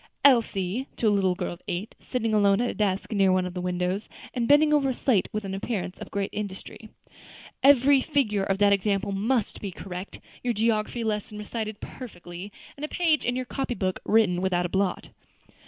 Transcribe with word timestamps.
Elsie," 0.25 0.87
to 0.97 1.07
a 1.07 1.11
little 1.13 1.35
girl 1.35 1.53
of 1.53 1.61
eight, 1.67 1.93
sitting 1.99 2.33
alone 2.33 2.59
at 2.59 2.71
a 2.71 2.73
desk 2.73 3.11
near 3.11 3.31
one 3.31 3.45
of 3.45 3.53
the 3.53 3.61
windows, 3.61 4.09
and 4.33 4.47
bending 4.47 4.73
over 4.73 4.89
a 4.89 4.95
slate 4.95 5.29
with 5.31 5.45
an 5.45 5.53
appearance 5.53 5.99
of 5.99 6.09
great 6.09 6.31
industry, 6.33 6.89
"every 7.61 8.01
figure 8.01 8.41
of 8.41 8.57
that 8.57 8.73
example 8.73 9.11
must 9.11 9.61
be 9.61 9.69
correct, 9.69 10.19
your 10.43 10.55
geography 10.55 11.03
lesson 11.03 11.37
recited 11.37 11.79
perfectly, 11.81 12.51
and 12.75 12.83
a 12.83 12.87
page 12.87 13.23
in 13.23 13.35
your 13.35 13.45
copybook 13.45 13.99
written 14.03 14.41
without 14.41 14.65
a 14.65 14.69
blot." 14.69 15.09